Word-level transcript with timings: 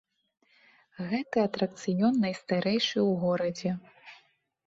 Гэты 1.09 1.37
атракцыён 1.47 2.17
найстарэйшы 2.25 2.93
ў 3.09 3.11
горадзе. 3.25 3.71